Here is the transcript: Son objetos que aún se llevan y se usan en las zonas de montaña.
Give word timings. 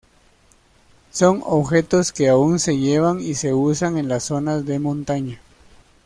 Son 1.11 1.43
objetos 1.45 2.11
que 2.11 2.27
aún 2.27 2.57
se 2.57 2.75
llevan 2.75 3.19
y 3.21 3.35
se 3.35 3.53
usan 3.53 3.99
en 3.99 4.07
las 4.07 4.23
zonas 4.23 4.65
de 4.65 4.79
montaña. 4.79 5.39